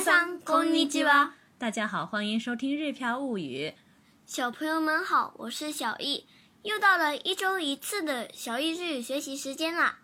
[0.00, 1.34] さんこんにちは。
[1.58, 3.68] 大家好，欢迎收听《日漂物语》。
[4.24, 6.24] 小朋友们好，我是小易。
[6.62, 9.98] 又到了一周一次的小易日学习时间啦。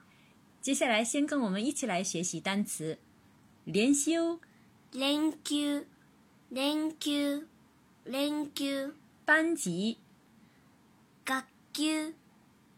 [0.61, 2.99] 接下来，先跟我们一起来学习单词。
[3.65, 4.41] 连休。
[4.93, 5.87] Thank you.
[6.55, 7.45] Thank you.
[8.05, 8.93] Thank you.
[9.25, 9.97] 班级。
[11.25, 11.33] 学
[11.73, 12.13] 球。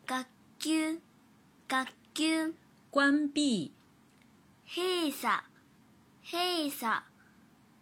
[0.07, 0.27] 学
[0.61, 1.01] 球。
[1.69, 2.55] 学球。
[2.91, 3.73] 关闭。
[4.73, 5.43] 闭塞。
[6.27, 7.03] 閉鎖、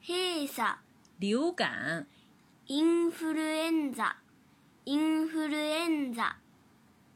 [0.05, 0.81] 閉鎖、
[1.21, 2.09] 流感、
[2.67, 4.17] インフルエンザ、
[4.85, 6.37] インフルエンザ、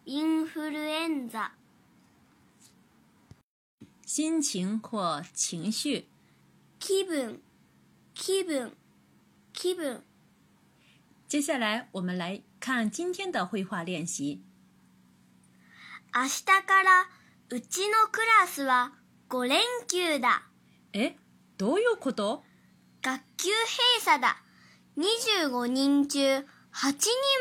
[0.05, 1.53] インフルエンザ。
[4.07, 6.07] 心情或情绪。
[6.79, 7.43] 気分、
[8.15, 8.77] 気分、
[9.53, 10.05] 気分。
[11.27, 14.45] 接下来我们来看今天的绘画练习。
[16.15, 17.09] 明日から
[17.51, 18.93] うちのクラスは
[19.31, 20.45] 5連休だ。
[20.98, 21.14] え
[21.59, 22.42] どういうこと
[23.02, 23.50] 学級
[24.00, 24.36] 閉鎖だ。
[24.97, 26.44] 25人中8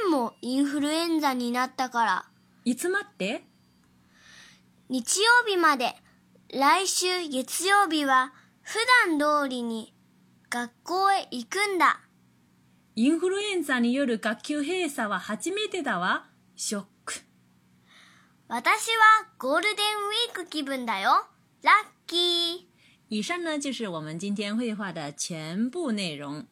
[0.03, 2.25] 人もインフルエンザになったから。
[2.65, 3.43] いつ待って
[4.89, 5.93] 日曜日まで。
[6.51, 8.31] 来週月曜日は
[8.61, 8.77] 普
[9.19, 9.93] 段通りに
[10.49, 12.01] 学校へ行くんだ。
[12.95, 16.27] インフルエンザによる学級閉鎖は初めてだわ。
[16.55, 17.13] ショック。
[18.47, 21.09] 私はゴールデンウィーク気分だよ。
[21.63, 22.74] ラッキー。
[23.09, 26.47] 以上呢就是我们今天绘画的全部内容。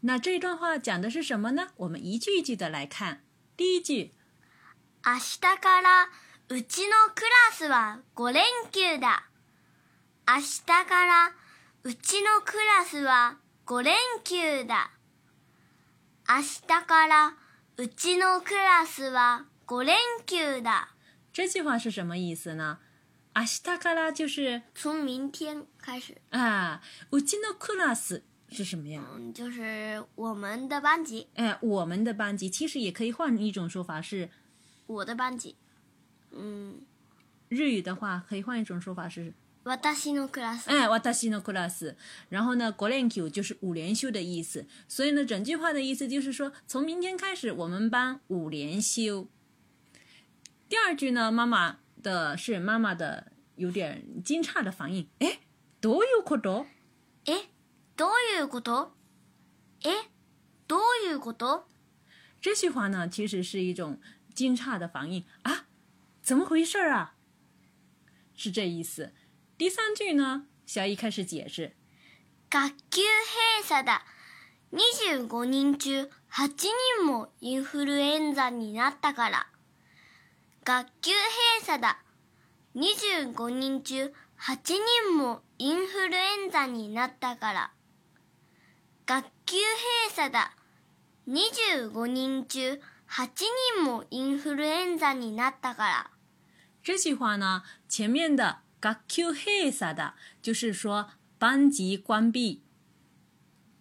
[0.00, 1.68] 那这段话讲的是什么呢？
[1.76, 3.24] 我们一句一句的来看。
[3.56, 4.14] 第一句，
[5.04, 6.08] 明日から
[6.48, 9.26] うちのクラスは五連休だ。
[10.26, 11.34] 明日から
[11.84, 14.90] うちのクラスは五連休だ。
[16.28, 17.36] 明日から
[17.76, 20.88] うちのクラスは五連休だ。
[21.32, 22.78] 这句话是什么意思呢？
[23.34, 26.82] 阿西塔卡拉就是从明天开始啊。
[27.12, 29.02] 乌今诺库拉斯是什么呀？
[29.14, 31.28] 嗯，就是我们的班级。
[31.34, 34.28] 哎，我们的班级其实也可以换一种说法是，
[34.86, 35.56] 我的班级。
[36.30, 36.80] 嗯，
[37.48, 39.32] 日语的话可以换一种说法是，
[39.64, 39.68] 私
[40.12, 40.70] のク拉斯。
[40.70, 41.96] 哎，我のク拉斯。
[42.28, 44.66] 然后呢，五连休就是五连休的意思。
[44.86, 49.26] 所以呢，整句话的意思就是说，从明天开始，我们班五连休。
[50.68, 51.78] 第二句呢，妈妈。
[52.02, 55.38] 的是妈妈的有点惊诧的反应，诶，
[55.80, 56.66] どういうこと？
[57.26, 57.46] 诶，
[57.96, 58.90] どういうこと？
[59.84, 60.08] 诶，
[60.66, 61.64] どういうこと？
[62.40, 64.00] 这句话呢，其实是一种
[64.34, 65.66] 惊诧的反应啊，
[66.22, 67.14] 怎么回事啊？
[68.34, 69.12] 是这意思。
[69.56, 71.76] 第三句呢，小姨开始解释，
[72.50, 74.02] 学級閉鎖だ。
[74.70, 76.72] 二十五人中八人
[77.04, 79.51] もインフルエンザになったから。
[80.64, 82.04] 学級閉鎖だ。
[82.76, 87.70] 25人中8人もインフルエンザになったから。
[89.04, 90.52] 学級閉鎖だ。
[91.26, 92.80] 25人中
[93.10, 93.28] 8
[93.76, 96.10] 人もインフルエンザになったから。
[96.84, 102.62] 这句话呢，前面的学級閉鎖だ就是说班级关闭。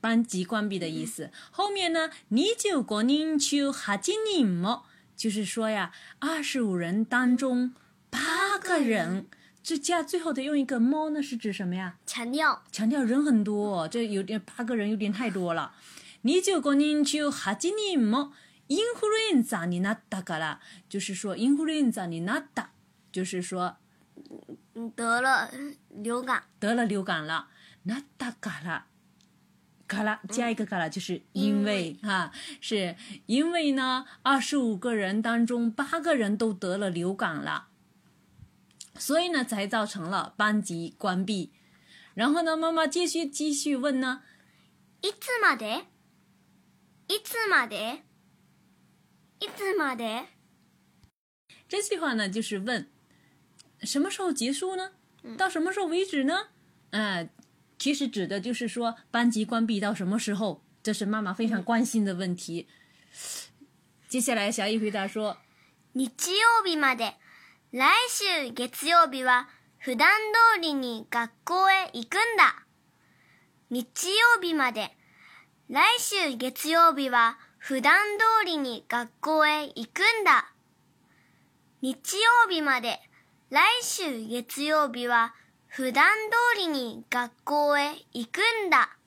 [0.02, 1.30] 班级关闭的意思。
[1.52, 4.00] 后面呢，25人中8
[4.34, 4.82] 人も
[5.24, 7.76] 就是说呀，二十五人当中
[8.10, 9.28] 八个人，
[9.62, 11.96] 这加最后的用一个 more 呢，是指什么呀？
[12.08, 15.76] 强调，强调人很多，这有点八个人有点太多了。
[16.24, 18.34] 你就个人就哈计你么
[18.70, 22.72] ？influenza 你那大嘎啦，就是说 influenza 你那大，
[23.12, 23.78] 就是说
[24.96, 25.52] 得了
[25.90, 27.50] 流感，得了流感了，
[27.84, 28.86] 那大嘎了。
[29.92, 32.32] 卡拉加一个卡拉，就是因为哈，
[32.62, 37.68] 是因为呢，二十五个人当中八个人都得了流感了，
[38.98, 41.52] 所以呢才造成了班级关闭。
[42.14, 44.22] 然后呢，妈妈继续继续问呢，
[45.02, 45.84] いつまで？
[47.10, 48.04] いつまで？
[49.42, 50.28] いつまで？
[51.68, 52.88] 这句话呢就是问
[53.84, 54.92] 什么时候结束呢？
[55.38, 56.48] 到什么时候为止呢？
[56.92, 57.30] 嗯。
[57.82, 62.68] 其实指的就是说班级关闭到什么时候，这是妈妈非常关心的问题。
[64.08, 65.40] 接下来，小易回答说
[65.94, 67.16] ：“日曜日まで
[67.72, 69.48] 来週月曜日は
[69.84, 72.66] 普段通りに学校へ行くんだ。
[73.70, 74.92] 日曜日まで
[75.68, 80.54] 来週月曜日は普段通りに学校へ行くんだ。
[81.82, 83.00] 日曜日まで
[83.50, 85.34] 来週月曜日は。”
[85.72, 88.98] “ふだ通りに学校へ行くんだ。”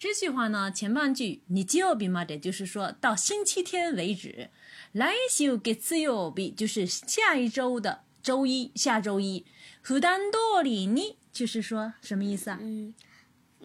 [0.00, 4.50] 这句话呢，前半句“日曜日まで”就是说到星期天为止
[4.90, 9.46] ，“来週月曜日”就是下一周的周一，下周一
[9.86, 12.58] “ふだん通りに”就是说什么意思啊？
[12.60, 12.92] 嗯，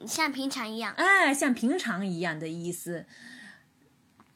[0.06, 0.94] 像平常一样。
[0.94, 3.08] 哎，像平常一样的意思，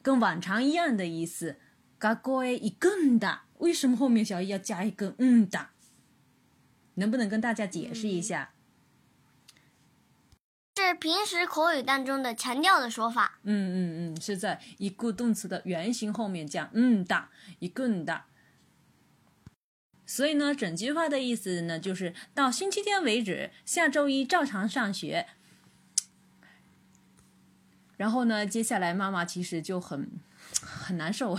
[0.02, 1.58] 跟往常一样的意思。
[2.00, 3.42] 学校へ行くんだ。
[3.58, 5.56] 为什么后面小姨要加一个“嗯”的？
[5.60, 5.66] だ”？
[6.94, 8.50] 能不能跟大家解释一下？
[10.76, 13.38] 是平时口语当中的强调的说法。
[13.44, 17.30] 嗯嗯嗯，是在一个动词的原型后面加“嗯大，
[17.60, 18.26] 一个“大。
[20.04, 25.26] 所以呢，整句话的意思呢，就是到星期天为止，下周一照常上学。
[27.96, 30.10] 然后呢，接下来妈妈其实就很
[30.60, 31.36] 很难受。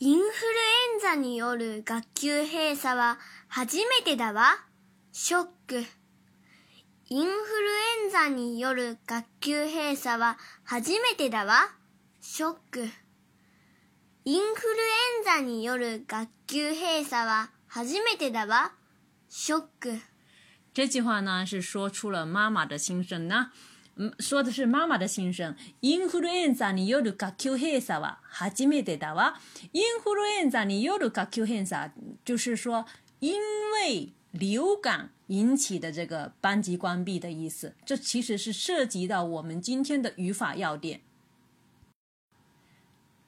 [0.00, 3.18] インフルエンザによる学級閉鎖は。
[3.50, 4.56] 初めてだわ。
[5.10, 5.80] ショック。
[7.08, 7.28] インフル
[8.04, 11.54] エンザによる学級閉鎖は初めてだわ。
[12.20, 12.84] ショック。
[14.26, 18.72] インフルエンザによる学級閉鎖は初めてだわ。
[19.30, 19.98] ショック。
[20.74, 23.50] 这句话呢是说出了妈妈的心声呢。
[23.96, 25.56] 嗯，说的是妈妈的心声。
[25.80, 29.36] インフルエンザによる学級閉鎖は初めてだわ。
[29.72, 31.90] インフルエンザによる学級閉鎖
[32.24, 32.84] 就是说
[33.20, 33.36] 因
[33.72, 41.00] 为流感引起的这个班级关闭的意思，这其实是涉及到我们今天的语法要点。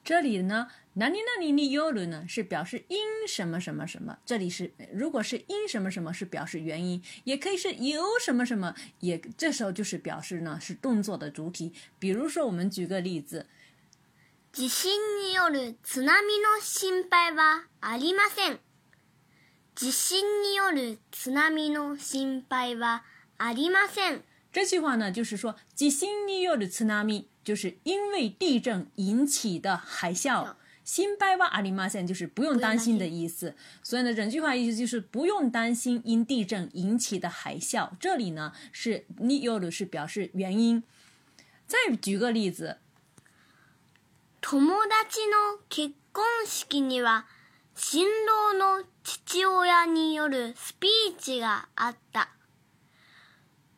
[0.03, 0.67] 这里呢，
[0.97, 4.17] ナニナニに由る呢，是表示因什么什么什么。
[4.25, 11.73] 这里是如果是因什么什么，是表示原因，也可以是由什么什么，也这时候就是表示呢是动作的主体。
[11.99, 13.47] 比如说，我们举个例子，
[14.53, 14.89] 地震
[15.23, 18.70] による津波の心配はありません。
[19.75, 23.03] 地震による津波の心配は
[23.37, 24.21] ありません。
[24.51, 30.55] 这句话呢，就是说地震による津波，就是因为地震引起的海啸。
[30.83, 33.55] 心配は阿里玛线就是不用担心的意思。
[33.81, 37.91] 所以呢，整句话意思就是不用担心因地震引起的海啸。
[37.99, 40.83] 这里呢，是による是表示原因。
[41.65, 42.79] 再举个例子，
[44.41, 47.25] 友達の結婚式には。
[47.75, 48.05] 新
[48.51, 52.29] 郎の父親によるスピーチがあった。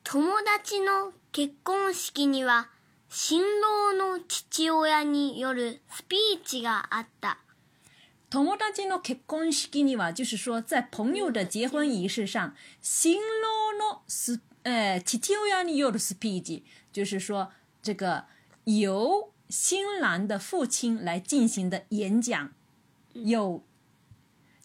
[0.03, 2.69] 友達の結婚式には
[3.09, 7.37] 新郎の父親によるスピーチがあった。
[8.31, 17.51] 友達の結婚式には，就是说，在朋友的结婚仪式上，新郎のス呃父親によるスピーチ，就是说
[17.83, 18.25] 这个
[18.63, 22.51] 由新郎的父亲来进行的演讲，
[23.13, 23.61] 有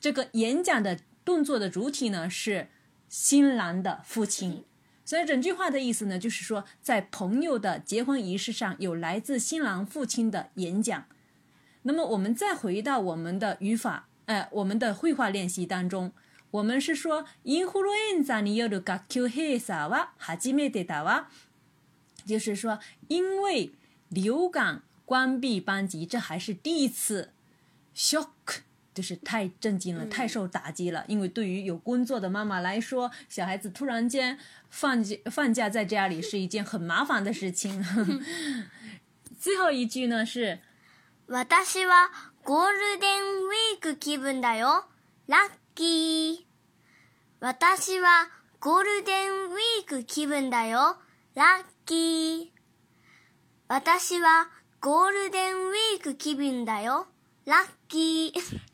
[0.00, 2.68] 这个演讲的动作的主体呢是
[3.08, 4.64] 新郎的父亲，
[5.04, 11.06] 所以整句话的意思呢就是说，在朋友的结婚仪式上有来自新郎父亲的演讲。
[11.82, 16.12] 那么我们再回到我们的语法，呃，我们的绘画练习当中，
[16.52, 17.66] 我们是说，因
[23.42, 23.72] 为
[24.08, 27.32] 流感关闭班级，这还是第一次
[27.96, 28.28] ，shock。
[28.98, 31.04] 就是太震惊了，太受打击了。
[31.06, 34.36] 因为对于有工作的妈妈来说，小孩子突然间
[34.70, 35.00] 放
[35.30, 37.80] 放假在家里是一件很麻烦的事情。
[39.38, 40.58] 最后一句呢是，
[41.28, 41.32] 私
[41.86, 42.10] は
[42.42, 44.86] ゴールデンウィーク気分だよ、
[45.28, 46.44] ラッキー。
[47.38, 50.96] 私はゴールデンウィーク気分だよ、
[51.36, 52.62] ラッキー。
[53.68, 54.48] 私は
[54.80, 57.06] ゴールデンウィーク気分だよ、
[57.44, 57.77] ラッ。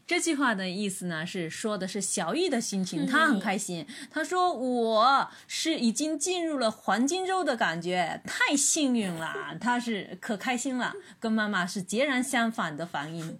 [0.06, 3.87] 这句话的意思呢，是说的是小玉的心情，他很开心。
[4.11, 13.38] 他说：“我是已经进入了黄金周的感觉，太幸运了。”他是可开心了，跟妈妈是截然相反的反应。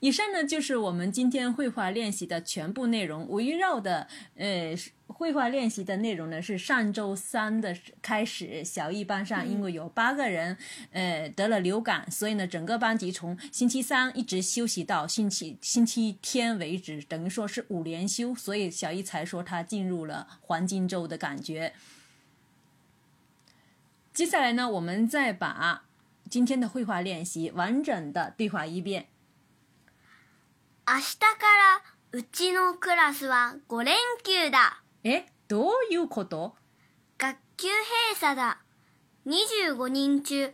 [0.00, 3.26] 以上呢，就是我们今天绘画练习的全部内容。
[3.30, 4.76] 围绕的，呃。
[5.12, 10.56] 绘画练习的内容呢是上周三的开始，小一班上因为有八个人，
[10.90, 21.74] 呃得了流感，所以呢整个班级从星期三一直休息到星期星期天为止，等于说是五连休，所以小一才说他进入了黄金周的感觉。
[24.14, 25.84] 接下来呢，我们再把
[26.28, 29.06] 今天的绘画练习完整的对话一遍。
[30.84, 34.81] 明日からうちのクラスは5連休だ。
[35.04, 36.54] えどういうこと
[37.18, 38.60] 学級閉鎖だ
[39.26, 40.52] 25人中8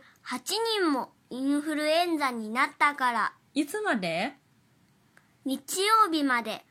[0.81, 4.33] 人もインフルエンザになったからいつまで
[5.45, 6.65] 日曜日まで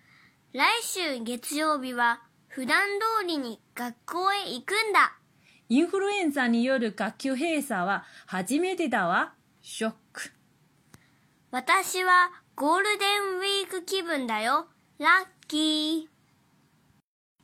[0.53, 2.79] 来週月曜日は普段
[3.21, 5.17] 通りに学校へ行くんだ
[5.69, 10.31] インフルエンザによる学級閉鎖は初めてだわショック
[11.53, 14.67] 私はゴールデンウィーク気分だよ
[14.99, 16.18] ラッキー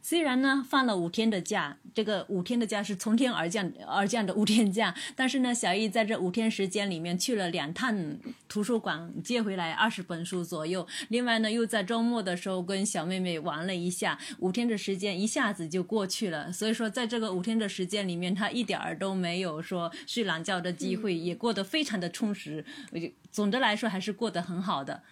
[0.06, 10.86] 虽然呢放了五天的假，这个五天的假是从天而降而降的五天假，但是呢，小易在这五天时间里面去了两趟图书馆，借回来二十本书左右。
[11.08, 16.52] 另外呢，又在周末的时候跟小妹妹玩了一下，五天的时间一下子就过去了。
[16.52, 22.62] 所以说，在这个五天的时间里面，他一点儿都没有说睡懒觉的机会，也过得非常的充实。
[22.92, 25.02] 我就总的来说还是过得很好的。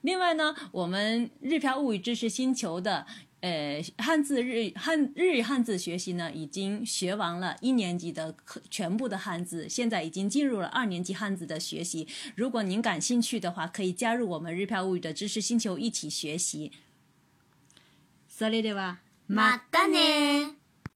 [0.00, 3.06] 另外呢，我们日漂物语知识星球的。
[3.42, 8.32] 呃，汉字日汉日语汉字学习呢，已经学完了一年级的
[8.70, 12.06] 全部的汉字，现在已经进入了二年级汉字的学习。
[12.36, 16.70] 如果您感兴趣的话，可以加入我们日票物语的知识星球一起学习。
[18.30, 20.61] それでは、まったね。